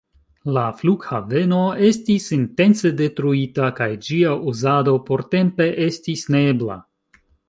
[0.53, 1.57] La flughaveno
[1.89, 6.79] estis intence detruita, kaj ĝia uzado portempe estis neebla.